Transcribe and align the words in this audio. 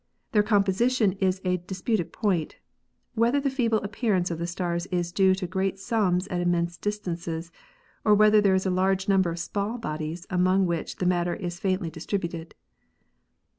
Their 0.31 0.41
composi 0.41 0.89
tion 0.97 1.11
is 1.19 1.41
a 1.45 1.57
disputed 1.57 2.11
point— 2.11 2.55
whether 3.13 3.39
the 3.39 3.51
feeble 3.51 3.77
appearance 3.83 4.31
of 4.31 4.39
the 4.39 4.47
stars 4.47 4.87
is 4.87 5.11
due 5.11 5.35
to 5.35 5.45
great 5.45 5.77
suns 5.77 6.27
at 6.29 6.41
immense 6.41 6.75
distances 6.75 7.51
or 8.03 8.15
whether 8.15 8.41
there 8.41 8.55
is 8.55 8.65
a 8.65 8.71
large 8.71 9.07
number 9.07 9.29
of 9.29 9.37
small 9.37 9.77
bodies 9.77 10.25
among 10.31 10.65
which 10.65 10.99
matter 11.01 11.35
is 11.35 11.59
fainty 11.59 11.91
distributed. 11.91 12.55